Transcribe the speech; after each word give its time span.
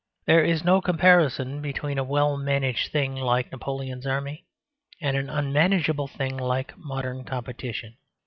There 0.25 0.43
is 0.43 0.63
no 0.63 0.81
comparison 0.81 1.61
between 1.61 1.99
a 1.99 2.03
well 2.03 2.35
managed 2.35 2.91
thing 2.91 3.13
like 3.13 3.51
Napoleon's 3.51 4.07
army 4.07 4.45
and 4.99 5.15
an 5.15 5.29
unmanageable 5.29 6.07
thing 6.07 6.37
like 6.37 6.75
modern 6.75 7.23
competition. 7.23 7.97